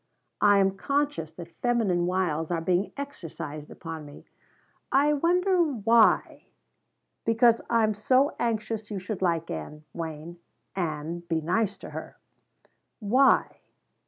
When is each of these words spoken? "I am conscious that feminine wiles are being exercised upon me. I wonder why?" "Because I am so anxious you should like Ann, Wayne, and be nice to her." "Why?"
"I 0.41 0.57
am 0.57 0.77
conscious 0.77 1.31
that 1.33 1.53
feminine 1.61 2.07
wiles 2.07 2.49
are 2.49 2.59
being 2.59 2.91
exercised 2.97 3.69
upon 3.69 4.03
me. 4.03 4.25
I 4.91 5.13
wonder 5.13 5.61
why?" 5.61 6.47
"Because 7.23 7.61
I 7.69 7.83
am 7.83 7.93
so 7.93 8.35
anxious 8.39 8.89
you 8.89 8.97
should 8.97 9.21
like 9.21 9.51
Ann, 9.51 9.83
Wayne, 9.93 10.39
and 10.75 11.27
be 11.27 11.39
nice 11.39 11.77
to 11.77 11.91
her." 11.91 12.17
"Why?" 12.99 13.59